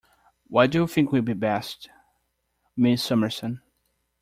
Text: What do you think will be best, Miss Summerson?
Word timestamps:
What 0.47 0.71
do 0.71 0.79
you 0.79 0.87
think 0.87 1.11
will 1.11 1.21
be 1.21 1.33
best, 1.35 1.87
Miss 2.75 3.03
Summerson? 3.03 3.61